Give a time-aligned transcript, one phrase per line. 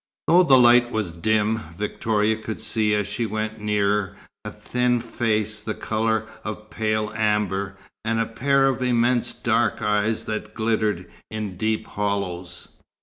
[0.27, 5.61] Though the light was dim, Victoria could see as she went nearer a thin face
[5.61, 11.55] the colour of pale amber, and a pair of immense dark eyes that glittered in
[11.55, 12.77] deep hollows.